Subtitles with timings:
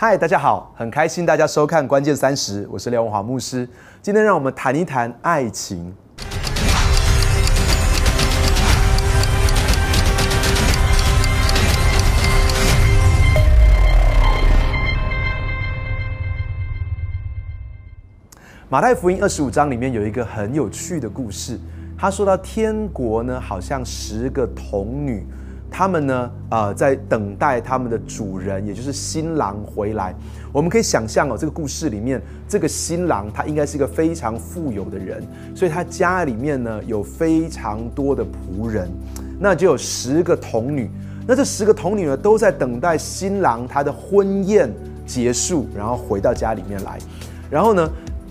[0.00, 3.68] 嗨，大家好，很开心大家收看《关键三十》，我是廖文华牧师。
[4.00, 5.92] 今天让我们谈一谈爱情。
[18.68, 21.58] 马太福音二十五章里面有一个很有趣的故事，
[21.98, 25.26] 他说到天国呢，好像十个童女。
[25.70, 30.14] 他们呢，呃，在等待他们的主人，也就是新郎回来。
[30.52, 35.22] 我们可以想象哦，这个故事里面，这个新郎他应该是一个非常富有的人，
[35.54, 38.88] 所以他家里面呢有非常多的仆人，
[39.38, 40.90] 那就有十个童女。
[41.26, 44.72] 那这十个童女呢，都在等待新郎他的婚宴
[45.06, 46.98] 结束，然后回到家里面来。
[47.50, 47.90] 然后呢，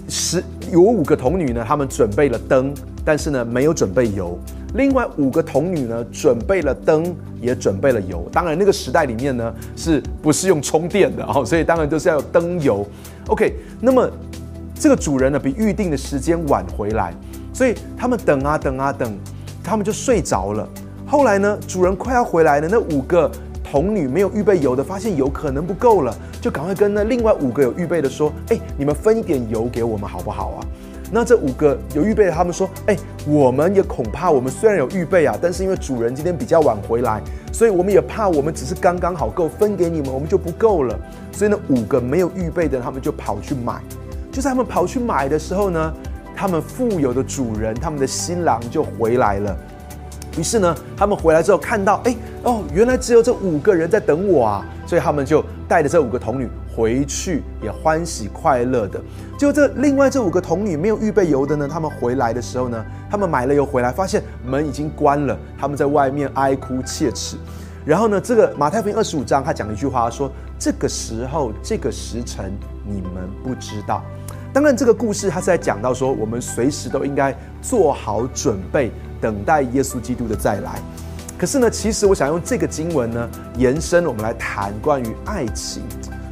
[0.10, 2.74] 十有五个童女呢，他们准备了灯，
[3.08, 4.38] 但是呢，没有准备油。
[4.74, 8.28] 另外五个童女呢，准备了灯，也准备了油。
[8.34, 11.46] 当然，那个时代里面呢，是不是用充电的哦？
[11.46, 12.86] 所以当然就是要有灯油。
[13.28, 14.12] OK，那么
[14.78, 17.14] 这个主人呢，比预定的时间晚回来，
[17.54, 19.18] 所以他们等啊等啊等，
[19.64, 20.68] 他们就睡着了。
[21.06, 23.32] 后来呢，主人快要回来了，那五个
[23.64, 30.68] 童女没有预备油的，发现油可能不够了，就赶快跟那另外五个有预备的说：“哎，你们分一点油给我们好不好啊？”
[31.10, 37.22] 那这五个有预备的，他们说：“哎，我们也恐怕我们虽然有预备啊，但是因为主人今天比较晚回来，
[37.54, 41.00] 所以我们也怕我们只是刚刚好够分给你们，我们就不够了。
[41.32, 43.82] 所以呢，五个没有预备的，他们就跑去买。
[44.32, 45.94] 就在他们跑去买的时候呢，
[46.36, 49.58] 他们富有的主人，他们的新郎就回来了。
[50.38, 52.14] 于是呢，他们回来之后看到，哎，
[52.44, 59.02] 哦，原来只有这五个人在等我啊，所以他们就带着这五个童女。”回去也欢喜快乐的，
[59.36, 67.36] 就这另外这五个童女没有预备油的呢，他们回来的时候呢，他们买了油回来，发现门已经关了，他们在外面哀哭切齿。
[67.84, 72.54] 然后呢，这个马太福音二十五章他讲了一句话，说这个时候这个时辰
[72.86, 74.04] 你们不知道。
[74.54, 80.80] 当然，这个故事他是在讲到说，我们随时都应该做好准备，等待耶稣基督的再来。
[81.40, 85.82] 可是呢，其实我想用这个经文呢，延伸我们来谈关于爱情。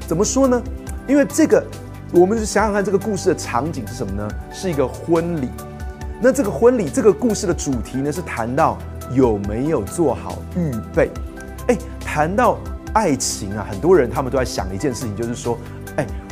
[0.08, 0.62] 怎么说呢？
[1.08, 1.64] 因为这个，
[2.12, 4.28] 我们就想想看，这个故事的场景是什么呢？
[4.52, 5.50] 是一个婚礼。
[6.22, 8.78] 那这个婚礼，这个故事的主题呢，是谈到
[9.12, 11.12] 有没有做好预备。
[11.68, 12.58] 哎，谈到
[12.94, 15.58] 爱情啊，很多人他们都在想一件事情，就是说。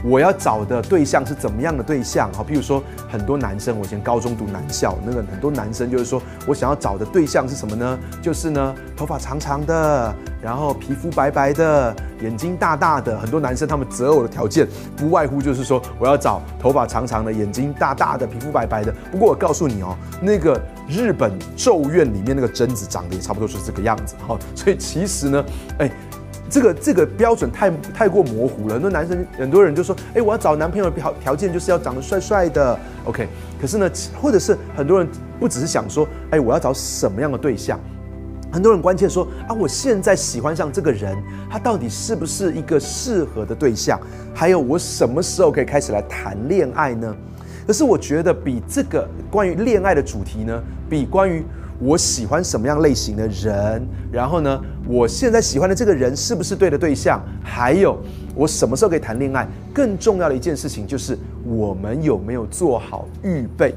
[0.04, 2.30] 我要找的对象是怎么样的对象？
[2.34, 7.98] 好，譬如说很多男生，我以前高中读男校，那个很多男生就是说我想要找的对象是什么呢？
[8.22, 13.18] 就是呢，头发长长的，然后皮肤白白的，眼睛大大的。
[13.18, 18.94] 很多男生他们择偶的条件不外乎就是说我要找头发长长的，眼睛大大的，皮肤白白的。
[19.12, 24.16] 不过我告诉你哦，那个日本咒怨里面那个贞子长得也差不多是这个样子。
[24.28, 25.46] 好，所以其实呢，
[25.78, 25.90] 哎。
[26.54, 33.28] 这个这个标准太太过模糊了，很多男生很多人就说，哎，我要找男朋友的条条件就是要长得帅帅的，OK。
[33.60, 33.90] 可是呢，
[34.22, 35.10] 或者是很多人
[35.40, 37.80] 不只是想说，哎，我要找什么样的对象？
[38.52, 41.18] 很多人关切说，啊，我现在喜欢上这个人，
[41.50, 44.00] 他到底是不是一个适合的对象？
[44.32, 47.16] 还有我什么时候可以开始来谈恋爱呢？
[47.66, 51.44] 可是我觉得比这个关于恋爱的主题呢，比关于
[51.84, 57.22] 我喜欢什么样类型的人，然后呢，我现在喜欢的这个人是不是对的对象？
[57.44, 57.98] 还有
[58.34, 59.46] 我什么时候可以谈恋爱？
[59.74, 63.76] 更重要的一件事情就是我们有没有做好预备？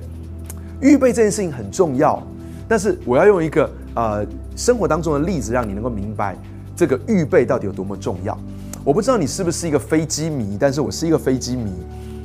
[0.80, 2.22] 预备这件事情很重要，
[2.68, 4.24] 但是我要用一个呃
[4.54, 6.36] 生活当中的例子，让你能够明白
[6.76, 8.38] 这个预备到底有多么重要。
[8.84, 11.72] 我不知道你是不是一个飞机迷，但是我是一个飞机迷。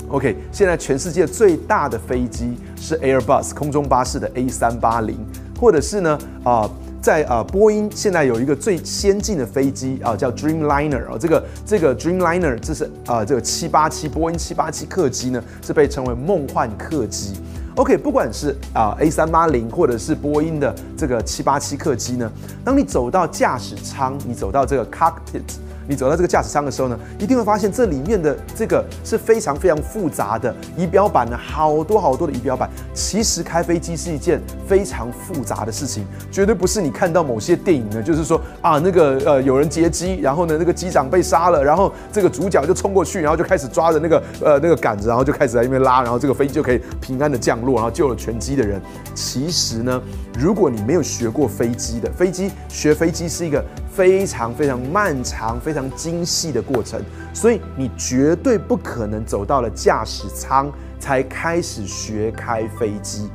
[0.09, 5.18] OK，现在全世界最大的飞机是 Airbus 空中巴士的 A 三八零。
[5.61, 6.67] 或者是呢啊，
[6.99, 17.35] 在啊波音现在有一个最先进的飞机啊，叫 Dreamliner 啊，这个这个 Dreamliner 这是啊这个七八七波音七八七客机呢，是被称为梦幻客机。
[17.75, 22.31] OK，不管是啊 A 三八零或者是波音的这个七八七客机呢，
[22.66, 25.59] 当你走到驾驶舱，你走到这个 cockpit。
[25.88, 32.70] 你走到这个驾驶舱的时候呢，一定会发现这里面的这个是非常非常复杂的仪表板呢，好多好多的仪表板。
[32.94, 48.82] 其实开飞机是一件非常复杂的事情，绝对不是你看到某些电影呢，就是说啊那个呃有人劫机，然后呢那个机长被杀了，然后这个主角就冲过去，然后就开始抓着那个呃那个杆子，然后就开始在那边拉，然后这个飞机就可以平安的降落，然后救了全机的人。
[49.14, 50.02] 其实呢，
[50.40, 53.64] 如果你没有学过飞机的飞机，学飞机是一个。
[53.93, 57.02] 非常非常漫长、非常精细的过程，
[57.34, 63.29] 所以你绝对不可能走到了驾驶舱才开始学开飞机。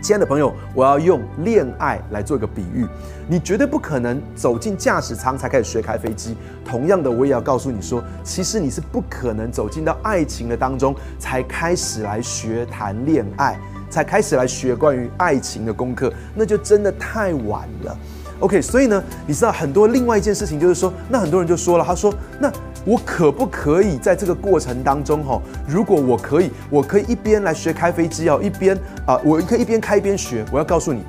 [0.00, 2.86] 亲爱的朋友，我要用恋爱来做一个比喻。
[3.28, 6.36] 你绝对不可能走进驾驶舱才开始学开飞机。
[6.64, 13.58] 同样的，我也要告诉你说，其实你是不可能走进到爱情的当中才开始来学谈恋爱，
[13.90, 17.98] 才开始来学关于爱情的功课，那就真的太晚了。
[18.40, 22.52] OK，所以呢，你知道很多另外一件事情就是说，那很多人就说了，他说那。
[22.84, 28.74] 我可不可以在这个过程当中，哈，如果我可以，我可以一边来学开飞机哦，一边
[29.04, 30.42] 啊，我可以一边开一边学。
[30.50, 31.02] 我要告诉你，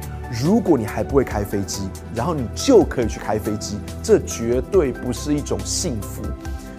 [0.43, 6.21] 如果你还不会开飞机，然后你就可以去开飞机，这绝对不是一种幸福。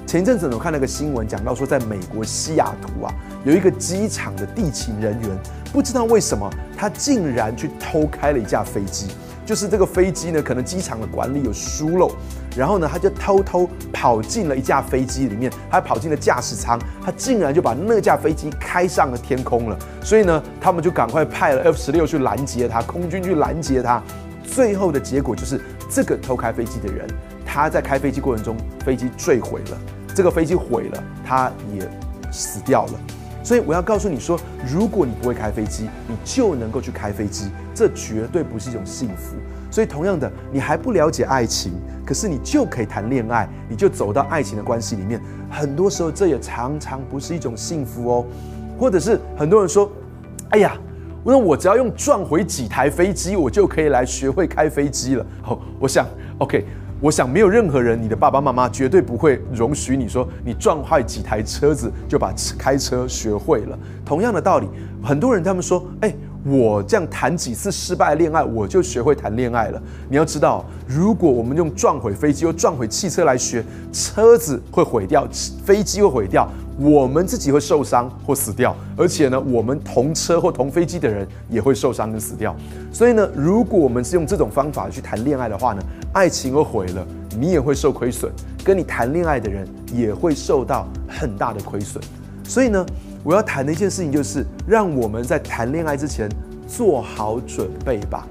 [0.06, 3.14] 前一阵子我看那个新闻，讲到说，在美国西雅图啊，
[3.44, 5.30] 有一个机场的地勤人员，
[5.72, 9.06] 不知道为什么，他竟然去偷开了一架飞机。
[9.50, 12.12] 就是这个飞机呢，可能机场的管理有疏漏，
[12.56, 19.76] 然后呢，他就偷偷跑进了一架飞机里面，他跑进了驾驶舱，他竟然就把那架飞机开上了天空了。
[20.04, 24.00] 所以呢，他们就赶快派了 F 十六去拦截他，空军去拦截他。
[24.44, 25.60] 最后的结果就是，
[25.90, 27.04] 这个偷开飞机的人，
[27.44, 29.78] 他在开飞机过程中，飞机坠毁了，
[30.14, 31.82] 这个飞机毁了，他也
[32.30, 32.92] 死掉了。
[33.42, 39.36] 所以我要告诉你说，如果你不会开飞机，你就能够去开飞机，这绝对不是一种幸福。
[39.70, 41.72] 所以同样的，你还不了解爱情，
[42.04, 45.20] 可是你就可以谈恋爱，你就走到爱情的关系里面。
[45.48, 48.26] 很多时候，这也常常不是一种幸福哦。
[48.78, 49.90] 或者是很多人说
[50.50, 50.76] ：“哎呀，
[51.22, 56.06] 那我只要用赚回几台飞机，我就可以来学会开飞机了。”好，我想
[56.38, 56.66] ，OK。
[57.02, 63.78] 我想没有任何人，你的爸爸妈妈绝对不会容许你说你撞坏几台车子就把开车学会了。
[64.04, 64.68] 同样的道理，
[65.02, 66.14] 很多人他们说，哎，
[66.44, 69.80] 我这样谈几次失败恋爱，我就学会谈恋爱了。
[70.10, 75.26] 你要知道，如果我们用撞毁飞机又撞毁汽车来学，车子会毁掉，
[75.64, 76.46] 飞机会毁掉。
[76.82, 82.56] 我们自己会受伤或死掉，而且呢，我们同车或同飞机的人也会受伤跟死掉。
[82.90, 85.82] 所以呢，如果我们是用这种方法去谈恋爱的话呢，
[86.14, 87.06] 爱情会毁了，
[87.38, 88.32] 你也会受亏损，
[88.64, 92.02] 跟你谈恋爱的人也会受到很大的亏损。
[92.42, 92.86] 所以呢，
[93.22, 96.30] 我要谈的一件事情就是，让我们在谈恋爱之前
[96.66, 98.26] 做好准备吧。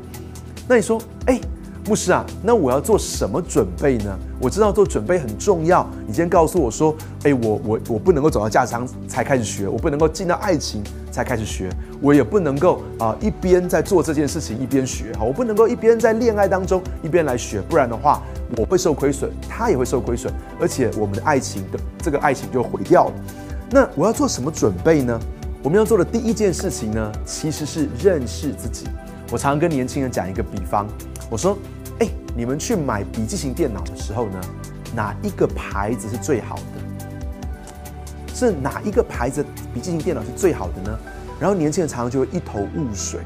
[0.67, 1.39] 那你说，哎？
[1.89, 4.15] 牧师啊，那我要做什么准备呢？
[4.39, 5.83] 我知道做准备很重要。
[6.05, 11.67] 你今天告诉我说，哎，我我我不能够走到驾驶舱才开始学，我不能够进到爱情才开始学，
[11.99, 18.21] 我也不能够啊一边在做这件事情一边学，好，我不能够一边在恋爱当中一边来学，不然的话
[18.55, 20.31] 我会受亏损，他也会受亏损，
[20.61, 23.13] 而且我们的爱情的这个爱情就毁掉了。
[23.71, 25.19] 那我要做什么准备呢？
[25.63, 28.85] 我们要做的第一件事情呢，其实是认识自己。
[29.31, 30.85] 我常常跟年轻人讲一个比方，
[31.31, 31.57] 我说。
[31.99, 34.41] 哎，你们去买笔记型电脑的时候呢，
[34.95, 38.33] 哪一个牌子是最好的？
[38.33, 40.97] 是哪一个牌子笔记型电脑是最好的呢？
[41.39, 43.19] 然后年轻人常常就会一头雾水。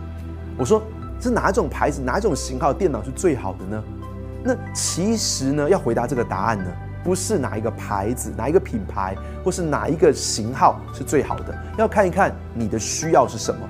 [0.58, 0.82] 我说
[1.20, 3.84] 是哪种牌子、哪种型号电脑是最好的呢？
[4.44, 6.66] 那其实呢，要回答这个答案呢，
[7.04, 13.62] 不是哪一个牌子、哪一个品牌，或是哪一个型号是最好的，要看一看你的需要是什么。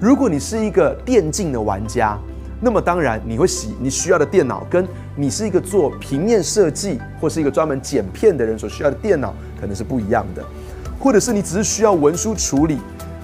[0.00, 2.18] 如果你是一个电竞的玩家。
[2.60, 10.42] 那么当然，你会洗你需要的电脑，跟你是一个做平面设计或是一个专门剪片的人所需要的电脑可能是不一样的，
[10.98, 12.78] 或者是你只是需要文书处理，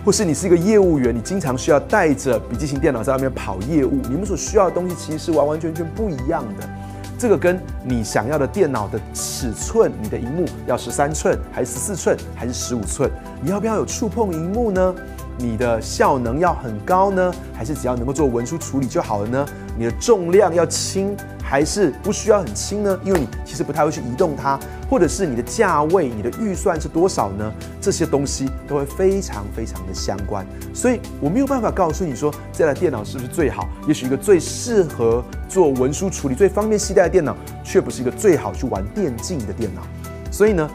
[0.05, 6.69] 或是你是一个业务员，你经常需要带着笔记型电脑在外面跑业务，你们所需要的东西其实是完完全全不一样的。
[7.19, 13.09] 这个跟你想要的电脑的尺寸，你的荧幕要十三寸还是十四寸还是十五寸？
[13.41, 14.95] 你要不要有触碰荧幕呢？
[15.39, 19.47] 你的效能要很高呢，还是只要能够做文书处理就好了呢？
[19.77, 22.99] 你的重量要轻，还是不需要很轻呢？
[23.03, 24.59] 因为你其实不太会去移动它，
[24.89, 27.53] 或者是你的价位、你的预算是多少呢？
[27.81, 30.47] 这些东西都会非常非常的相关。
[30.75, 37.35] 所以我没有办法告诉你说这台电脑是不是最好，也许一个最适合做文书处理、最方便携带的电脑，
[37.65, 39.83] 却不是一个最好去玩电竞的电脑。
[40.31, 40.71] 所以呢？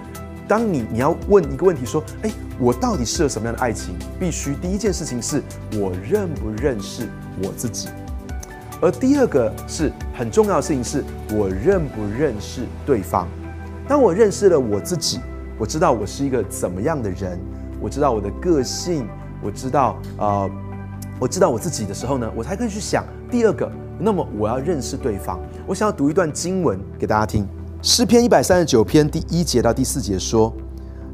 [0.48, 3.94] 当你你要问一个问题说，哎，我到底适合什么样的爱情？
[4.20, 7.08] 必须第一件事情是我认不认识
[7.44, 7.90] 我自己，
[8.82, 13.28] 而第二个是很重要的事情是我认不认识对方。
[13.88, 15.20] 当我认识了我自己，
[15.58, 17.38] 我知道我是一个怎么样的人，
[17.82, 19.06] 我知道我的个性，
[19.42, 20.50] 我知道呃，
[21.20, 23.70] 我知道我自己的时候呢，我才可以去想第二个。
[24.00, 27.48] 那么我要认识对方，我想要读一段经文给大家听。
[27.84, 30.52] 诗篇一百三十九篇第一节到第四节说：“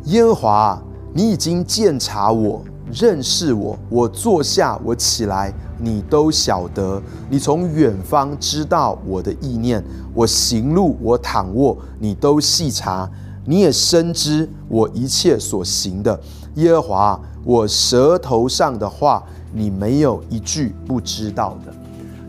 [0.06, 0.82] 耶和华，
[1.14, 3.78] 你已经鉴察我，认识我。
[3.90, 7.02] 我坐下，我起来，你都晓得。
[7.30, 9.84] 你从远方知道我的意念。
[10.14, 13.10] 我行路，我躺卧，你都细察。
[13.46, 16.18] 你也深知我一切所行的。
[16.56, 21.74] 耶和华，我舌头上的话你没有一句不知道的。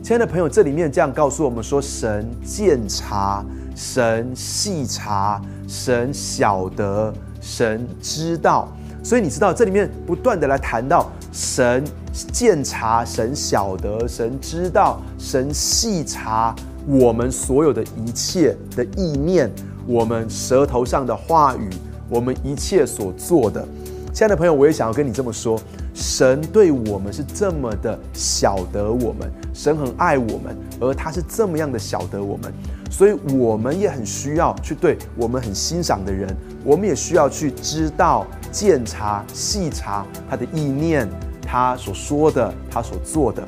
[0.02, 8.68] 亲爱的朋友，这里面这样告诉我们说：神鉴察，神细察，神晓得，神知道。
[9.02, 11.84] 所以你知道，这里面不断的来谈到神
[12.32, 16.54] 鉴察、神晓得、神知道、神细察
[16.86, 19.50] 我们所有的一切的意念，
[19.86, 21.68] 我们舌头上的话语，
[22.08, 23.66] 我们一切所做的。
[24.14, 25.60] 亲爱的朋友，我也想要跟你这么说：
[25.92, 32.52] 神对我们是这么的晓得我们，神很爱我们，而他是这么样的晓得我们，
[32.96, 36.28] 所以我们也很需要去对我们很欣赏的人，
[36.62, 38.24] 我们也需要去知道。
[38.52, 41.08] 鉴察、细查他的意念，
[41.42, 43.42] 他所说的，他所做的。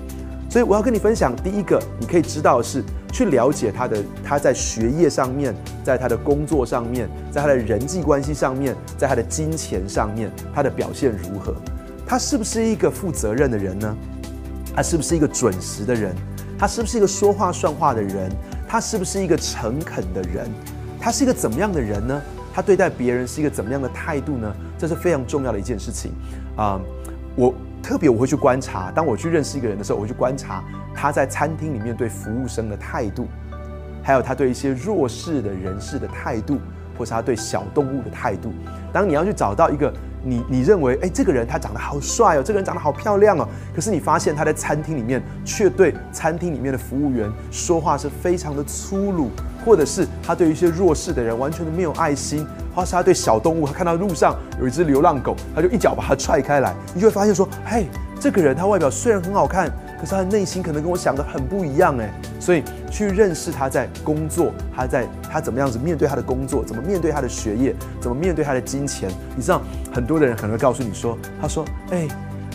[0.51, 11.55] 所以我要跟你分享，第一个你可以知道的是，去了解他的他在学业上面，在他的工作上面，在他的人际关系上面，在他的金钱上面，他的表现如何？
[12.05, 13.97] 他是不是一个负责任的人呢？
[14.75, 16.13] 他是不是一个准时的人？
[16.59, 18.29] 他是不是一个说话算话的人？
[18.69, 20.51] 他是不是一个诚恳的人？
[21.01, 22.21] 他是一个怎么样的人呢？
[22.53, 24.53] 他对待别人是一个怎么样的态度呢？
[24.79, 26.11] 这是非常重要的一件事情
[26.57, 26.81] 啊！
[27.37, 33.29] 我特别我会去观察，当我去认识一个人的时候，我会去观察他在餐厅里面对服务生的态度，
[34.03, 36.59] 还有他对一些弱势的人士的态度，
[36.97, 38.53] 或是他对小动物的态度。
[38.93, 39.93] 当你要去找到一个
[40.27, 49.31] 你你认为哎，这个人他长得好帅哦，这个人长得好漂亮哦，可是你发现他在餐厅里面却对餐厅里面的服务员说话是非常的粗鲁。
[49.65, 57.89] 或者是他对一些弱势的人完全的没有爱心，或是他对小动物，他看到路上有一只流浪狗，他就一脚把它踹开来，你就会发现说，嘿，
[58.21, 59.69] 这个人他外表虽然很好看，
[60.11, 62.13] 他的内心可能跟我想的很不一样哎。
[62.39, 69.11] 所以去认识他在工作，他在他怎么样子面对他的工作，怎么面对他的学业，怎么面对他的金钱。
[69.35, 69.61] 你知道
[69.93, 72.07] 很多的人可能会告诉你说，他说，哎。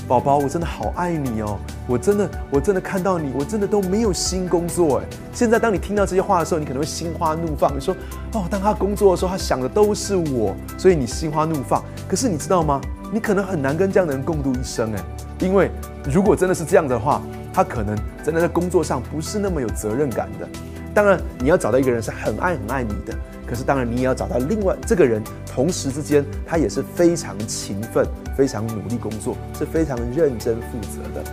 [0.08, 1.58] 宝宝，我真的好爱你哦！
[1.88, 5.06] 我真的，我真的看到你，我真的都没有心工作哎。
[5.32, 7.74] 现在当你听到这些话的时候，你可能会心花怒放。
[7.74, 7.96] 你说
[8.34, 11.82] 哦，当他工作的时候，他想的都是我，所以你心花怒放。
[12.10, 12.82] 可是你知道吗？
[13.10, 15.00] 你可能很难跟这样的人共度一生哎，
[15.40, 15.72] 因为
[16.12, 17.22] 如果真的是这样的话，
[17.54, 20.48] 他可能真的在工作上不是那么有责任感的。
[20.94, 23.14] 当然，你要找到一个人是很爱很爱你的。
[23.48, 28.06] 可是，当然，你也要找到另外这个人，同时之间，他也是非常勤奋、
[28.36, 31.24] 非常努力工作，是非常认真负责的。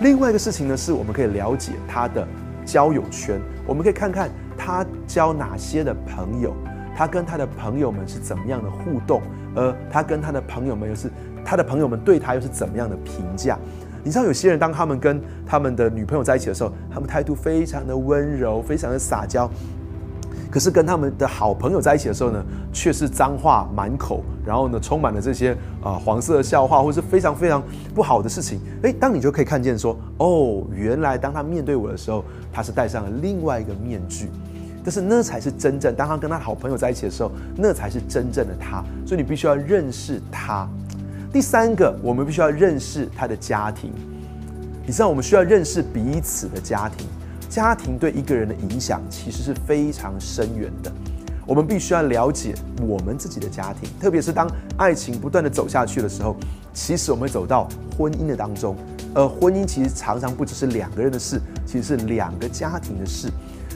[0.00, 2.26] 另外一个事情呢，是我们可以了解他的
[2.64, 6.52] 交友圈，我们可以看看他交哪些的朋友，
[6.96, 9.22] 他跟他的朋友们是怎么样的互动，
[9.54, 11.08] 而他跟他的朋友们又是
[11.44, 13.56] 他的朋友们对他又是怎么样的评价？
[14.04, 19.48] 你知道，有些人当他们跟他们的女朋友在一起的时候，他们态度非常的温柔，非常的撒娇。
[20.50, 22.44] 可是跟他们的好朋友在一起的时候呢，
[22.74, 27.62] 却是脏话满口，然后呢，充满了这些啊黄色的笑话，或是非常非常
[27.94, 28.60] 不好的事情。
[28.82, 34.28] 诶，当你就可以看见说，哦，原来当他面对我的时候，他是戴上了另外一个面具，
[34.84, 35.94] 但是那才是真正。
[35.94, 38.84] 当他跟他好朋友在一起的时候，那才是真正的他。
[39.06, 40.68] 所以你必须要认识他。
[41.32, 43.90] 第三个，我们必须要认识他的家庭。
[44.86, 47.06] 你知道，我们需要认识彼此的家庭。
[47.48, 50.92] 家庭对一个人的影响其实是非常深远的，
[51.46, 52.54] 我们必须要了解
[52.86, 54.46] 我们自己的家庭，特别是当
[54.76, 56.36] 爱情不断的走下去的时候，
[56.74, 58.76] 其实我们走到婚姻的当中，
[59.14, 63.30] 而婚姻其实常常不只是两个人的事，其实是两个家庭的事，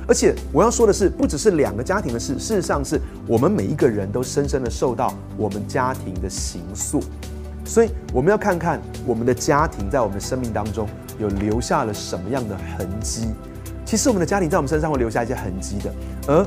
[0.07, 7.03] 而且我要说的是，不只是两个家庭的事，事实上是我们每一个人都深深的受到我们家庭的形塑，
[7.67, 13.35] 所以我们要看看我们的家庭在我们的生命当中有留下了什么样的痕迹。
[13.85, 15.93] 其实我们的家庭在我们身上会留下一些痕迹的，
[16.29, 16.47] 而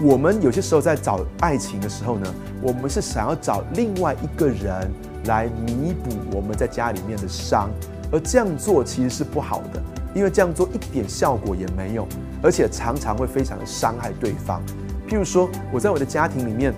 [0.00, 4.90] 我们有些时候在找爱情的时候呢，我们是想要找另外一个人
[5.24, 7.68] 来弥补我们在家里面的伤，
[8.12, 9.82] 而这样做其实是不好的，
[10.14, 12.06] 因为这样做一点效果也没有，
[12.42, 14.62] 而且常常会非常的伤害对方。
[15.08, 16.72] 譬如说，我在我的家庭里面，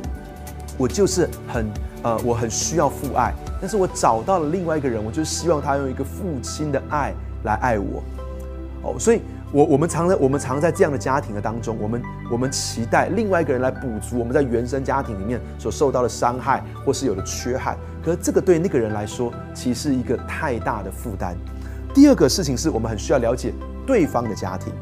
[0.78, 1.66] 我就是很
[2.02, 7.12] 呃，我很需要父爱，但是我找到了另外一个人，我就希望他用一个父亲的爱
[7.44, 8.02] 来爱我，
[8.82, 9.20] 哦，所以。
[9.52, 21.34] 我我们常在我们常在这样的家庭的当中，我们我们期待另外一个人来补足我们在原生家庭里面所受到的伤害或是有的缺憾，可是这个对那个人来说，其实是一个太大的负担。
[21.92, 23.52] 第二个事情是我们很需要了解
[23.84, 24.72] 对方的家庭，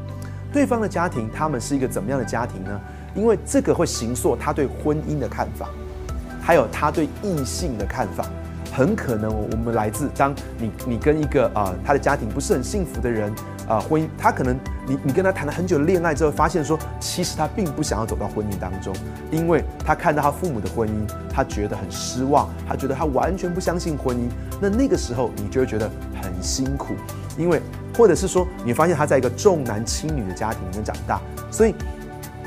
[0.53, 2.79] 对方的家庭他们是一个怎么样的家庭呢？
[3.15, 5.67] 因为这个会形塑他对婚姻的看法，
[6.49, 8.25] 还有他对异性的看法。
[8.73, 13.31] 很可能我们来自当你你跟一个啊他的家庭不是很幸福的人
[13.67, 18.91] 啊婚姻，他可能你你跟他谈了很久的恋爱之后，发现说其实他并不想要走到婚姻当中，
[19.29, 24.27] 因为他看到他父母的婚姻，他觉得很失望，他觉得他完全不相信婚姻。
[24.59, 25.87] 那那个时候你就会觉得
[26.19, 26.95] 很辛苦，
[27.37, 27.61] 因为
[27.95, 31.75] 或者是说你发现他在一个重男轻女的家庭里面长大，所以。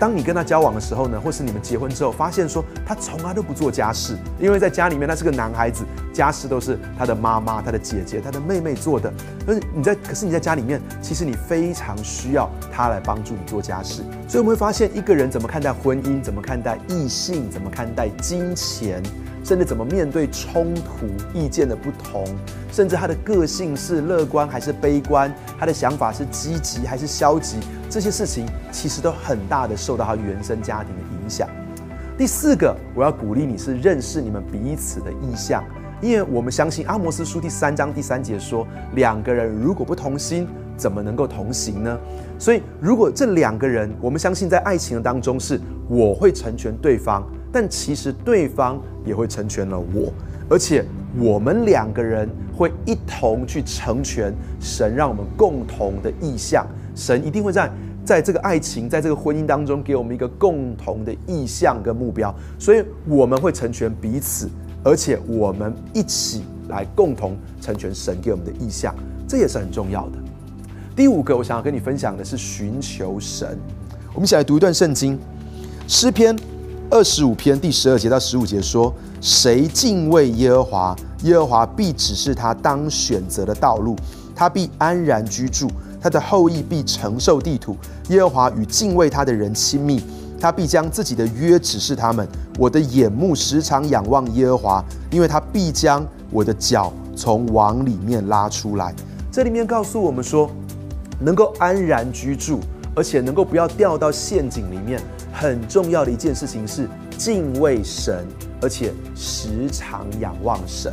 [0.02, 9.14] 当你跟他交往的时候呢，或是你们结婚之后，发现说他从来都不做家事，因为在家里面他是个男孩子，家事都是他的妈妈、他的姐姐、他的妹妹做的。
[9.46, 14.02] 可是你在，可是你在家里面，其实你非常需要他来帮助你做家事。
[14.26, 19.00] 所以我们会发现，一个人怎么看待婚姻，怎么看待异性，怎么看待金钱。
[19.44, 22.24] 甚至怎么面对冲突、意见的不同，
[22.70, 27.58] 甚至他的个性是乐观还是悲观，他的想法是积极还是消极，
[27.90, 31.48] 这些事情其实都很大的受到他原生家庭的影响。
[32.16, 35.64] 第四个，我要鼓励你是认识你们彼此的意向，
[36.00, 40.46] 因为我们相信阿摩斯书第三章第三节说，两个人如果不同心，
[40.76, 41.98] 怎么能够同行呢？
[42.38, 47.24] 所以，如果这两个人，我们相信在爱情的当中是我会成全对方。
[47.52, 50.10] 但其实对方也会成全了我，
[50.48, 50.84] 而且
[51.18, 56.66] 我们两个人会一同去成全神让我们共同的意向。
[56.94, 57.70] 神一定会在
[58.04, 64.48] 在这个爱情，在这个婚姻当中给我们一个共同的意向跟目标，所以我们会成全彼此，
[64.82, 68.94] 而且我们一起来共同成全神给我们的意向，
[69.28, 70.18] 这也是很重要的。
[70.96, 73.58] 第五个，我想要跟你分享的是寻求神。
[74.14, 75.18] 我们一起来读一段圣经，
[75.86, 76.34] 诗篇。
[76.92, 83.96] 二十五篇第十二节到十五节说：“谁敬畏耶和华，耶和华必指示他当选择的道路，
[84.36, 87.74] 他必安然居住，他的后裔必承受地土。
[88.10, 90.02] 耶和华与敬畏他的人亲密，
[90.38, 92.28] 他必将自己的约指示他们。
[92.58, 98.94] 我的眼目时常仰望耶和华，因为他必将我的脚从网里面拉出来。”
[99.32, 100.50] 这里面告诉我们说，
[101.18, 102.60] 能够安然居住。
[102.94, 105.00] 而且能够不要掉到陷阱里面，
[105.32, 108.26] 很重要的一件事情是敬畏神，
[108.60, 110.92] 而且时常仰望神，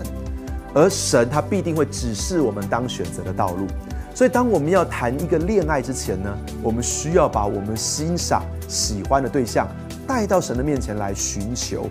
[0.74, 3.68] 而神他必定会指示我们当选择的道路。
[4.16, 9.68] 所以，当我们要谈一个恋爱之前呢，我们需要把我们欣赏、喜欢的对象
[10.06, 11.90] 带到神的面前来寻求。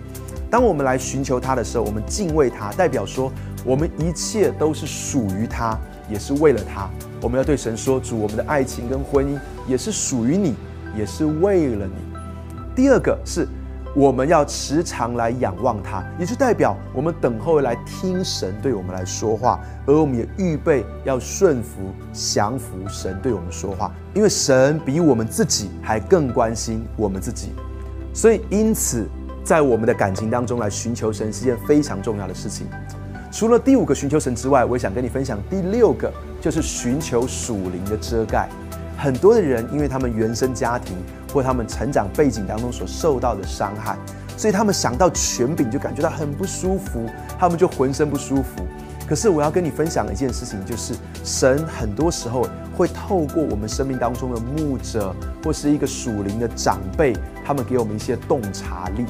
[0.51, 3.31] 当我们来寻求他的时候，我们敬畏他，代表说
[3.65, 5.75] 我们一切都是属于他，
[6.07, 6.87] 也是为了他。
[7.21, 10.53] 我们要对神说：“主，我们的爱情跟婚姻也是属于你，
[10.95, 11.93] 也是为了你。”
[12.79, 13.45] 第二个是，
[13.93, 27.49] 我们要时常来仰望他，也就代表我们等候来听神对我们来说话，而我们也预备要顺服、降服神对我们说话，因为神比我们自己还更关心我们自己。
[28.13, 29.05] 所以，因此，
[29.43, 32.65] 在我们的感情当中来寻求神是件非常重要的事情。
[33.29, 36.09] 除了第五个寻求神之外，我也想跟你分享第六个。
[36.41, 38.47] 就是寻求属灵的遮盖。
[38.99, 40.97] 很多的人，因为他们原生家庭
[41.33, 43.97] 或他们成长背景当中所受到的伤害，
[44.35, 47.09] 所以他们想到权柄就感觉到很不舒服，
[47.39, 48.67] 他们就浑身不舒服。
[49.07, 59.05] 可是我要跟你分享一件事情，就是神很多时候会透过我们生命当中的牧者或是一个属灵的长辈，他们给我们一些洞察力，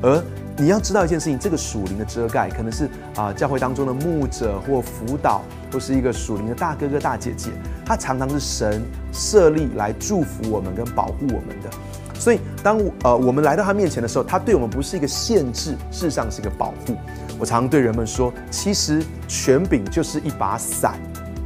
[0.00, 0.22] 而。
[0.58, 7.50] 你要知道一件事情，这个属灵的遮盖可能是啊，教会当中的牧者或辅导，或是一个属灵的大哥哥大姐姐，
[7.84, 11.70] 他常常是神设立来祝福我们跟保护我们的。
[12.18, 16.94] 所以，当呃我们来到他面前的时候，他对我们不是一个限制，事实上是一个保护。
[17.38, 20.94] 我常常对人们说，其实权柄就是一把伞。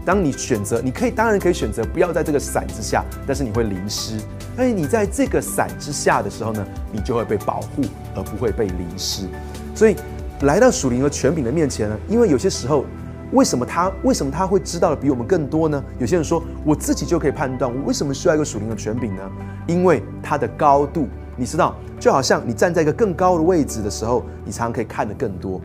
[0.05, 4.19] 当你选择，你可以当然可以选择不要在这个伞之下，但是你会淋湿。
[4.57, 7.83] 但是你在这个伞之下的时候呢，你就会被保护，
[8.15, 9.27] 而不会被淋湿。
[9.75, 9.95] 所以
[10.43, 12.85] 来到属灵和权柄的面前呢，因为有些时候，
[13.33, 15.83] 为什么他为什么他会知道的比我们更多呢？
[15.99, 19.23] 有些人说，我自己就可以判断，我为什么需要一个属灵的权柄呢？
[19.67, 25.61] 因为它的高度，你知道，就好像你站在一个更高的位置的时候，你常常可以看得更多。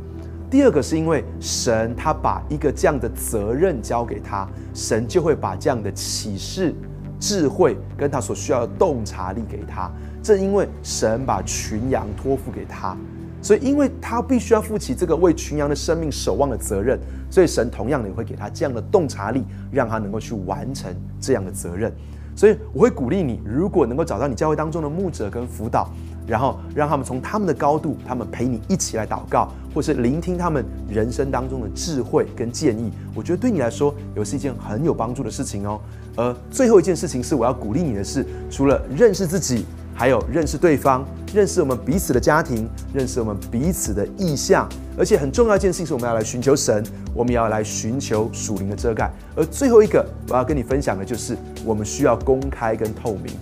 [0.49, 6.75] 第二个是因为神他把一个这样的责任交给他，神就会把这样的启示、
[7.21, 9.89] 智慧跟他所需要的洞察力给他。
[10.21, 12.97] 正因为神把群羊托付给他，
[13.41, 21.93] 所以因为他必须要负起这个为群羊的生命守望的责任，所以神同样也会给他这样的洞察力，让他能够去完成这样的责任。
[22.35, 25.89] 所以我会鼓励你，如果能够找到你教会当中的牧者跟辅导。
[26.27, 32.91] 然后让他们从他们的高度，他们陪你一起来祷告，或是聆听他们人生当中的智慧跟建议。
[33.15, 35.81] 我觉得对你来说，也是一件很有帮助的事情哦。
[36.15, 49.11] 而最后一件事情是，我要鼓励你的是，除了认识自己、还有认识对方，认识我们彼此的家庭，认识我们彼此的意向，而且很重要一件事情是，我们要来寻求神，我们也要来寻求属灵的遮盖。
[49.35, 53.33] 而最后一个，我要跟你分享的就是，我们需要公开跟透明。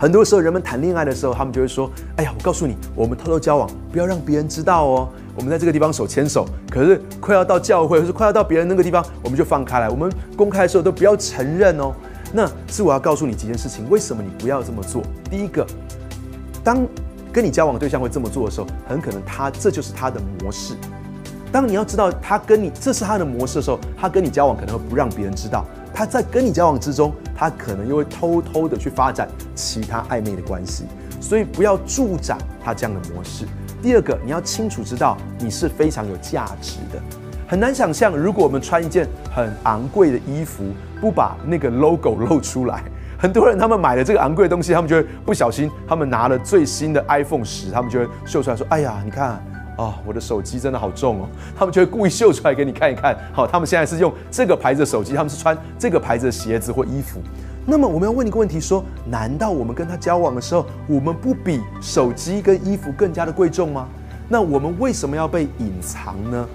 [0.00, 5.06] 很多时候，人们谈恋爱的时候，他们就会说：“哎呀，我告诉你，我们偷偷交往，不要让别人知道哦。
[5.36, 9.90] 我们在这个地方手牵手，可是快要到教会，或是快要到别人那个地方，我们就放开来。
[9.90, 11.92] 我们公开的时候都不要承认哦。
[12.32, 15.02] 那是我要告诉你几件事情，为什么你不要这么做？
[15.30, 15.66] 第一个，
[16.64, 16.78] 当
[17.30, 20.72] 跟你交往对象会这么做的时候，很可能他这就是他的模式。
[21.52, 25.62] 当你要知道他跟你这是他的模式的时候，他跟你交往可能会不让别人知道。
[25.92, 30.84] 他在跟你交往之中，他可能又会偷偷的去发展其他暧昧的关系，
[31.22, 33.46] 所以不要助长他这样的模式。
[33.80, 37.00] 第二个，你要清楚知道你是非常有价值的。
[37.48, 40.64] 很难想象，如果我们穿一件很昂贵的衣服，
[41.00, 42.84] 不把那个 logo 露出来，
[43.18, 49.42] 很多人他们买了这个昂贵的东西，他们就会不小心，他们拿了最新的 iPhone 十，他们就会秀出来说：“哎呀，你看。”
[49.80, 51.28] 啊，我的手机真的好重哦！
[51.56, 53.16] 他们就会故意秀出来给你看一看。
[53.32, 57.18] 好，他们现在是用这个牌子的手机，他们是穿这个牌子的鞋子或衣服。
[57.64, 63.88] 那么我们要问一个问题：说，难道我们跟他交往的时候，我们不比手机跟衣服更加的贵重吗？
[64.28, 66.46] 那我们为什么要被隐藏呢？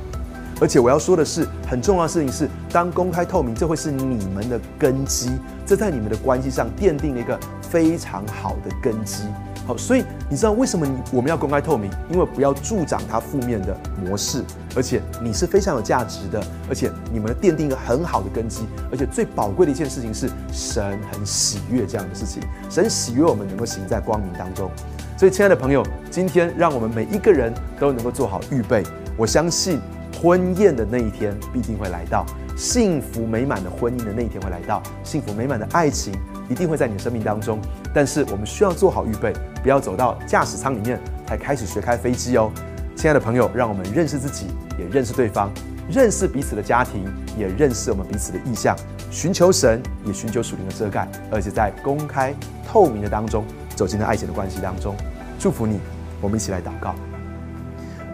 [0.61, 5.31] 而且我要说的是，很重要的事情是，当公开透明，这会是你们的根基，
[5.65, 9.23] 这在你们的关系上奠定了一个非常好的根基。
[9.67, 11.89] 好，所以你知道为什么我们要公开透明？
[12.11, 14.43] 因为不要助长它负面的模式，
[14.75, 16.39] 而且你是非常有价值的，
[16.69, 24.69] 而且你们奠定一个很好的根基，而且最宝贵的一件事情是神很喜悦这样的事情，神喜悦我们能够行在光明当中。
[25.17, 28.83] 所以，亲爱的朋友，今天让我们每一个人都能够做好预备。
[29.17, 29.79] 我相信
[30.25, 32.25] 婚宴的那一天必定会来到，
[32.57, 36.15] 幸福美满的婚姻的那一天会来到，幸福美满的爱情。
[36.49, 37.59] 一定会在你的生命当中，
[37.93, 42.51] 但是我们需要做好预备，不要走到驾驶舱里面才开始学开飞机哦。
[42.95, 44.47] 亲爱的朋友，让我们认识自己，
[44.79, 45.51] 也认识对方，
[45.91, 47.05] 认识彼此的家庭，
[47.37, 48.75] 也认识我们彼此的意向，
[49.11, 52.33] 寻求神，也寻求属灵的遮盖，而且在公开
[52.67, 54.95] 透明的当中走进了爱情的关系当中。
[55.37, 55.79] 祝福你，
[56.19, 56.95] 我们一起来祷告。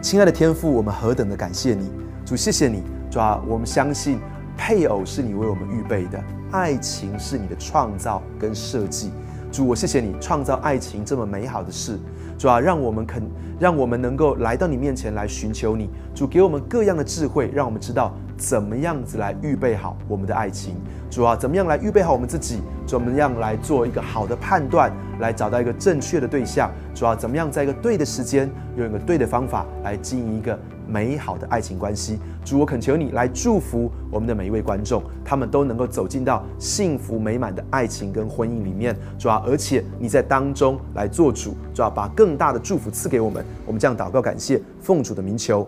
[0.02, 1.92] 亲爱的天父，我们何等的感谢你，
[2.26, 4.20] 主，谢谢你，主啊，我们相信
[4.58, 6.20] 配偶是你为我们预备的。
[6.52, 9.12] 爱情是你的创造跟设计，
[9.52, 12.00] 主，我谢谢你创造爱情这么美好的事，
[12.36, 13.22] 主啊，让我们肯，
[13.60, 20.74] 让我们能够来到你面前来寻求你，主给我们各样的智慧，让我们知道怎么样子来预备好我们的爱情，
[21.12, 30.58] 主啊，怎么样来预备好我们自己，怎么样来做一个好的判断，来找到一个正确的对象，主啊，怎么样在一个对的时间，用一个对的方法来经营一个。
[30.88, 43.46] 美好的爱情关系，主，我恳求你来祝福我们的每一位观众，他们都能够走进到幸福美满的爱情跟婚姻里面，主啊，而且你在当中来做主，主啊，把更大的祝福赐给我们。
[43.66, 45.66] 我们这样祷告，感谢奉主的名求，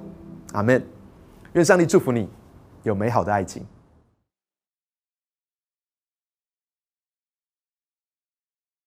[0.52, 0.84] 阿门。
[1.54, 2.28] 愿上帝祝福你，
[2.84, 3.66] 有美好的爱情。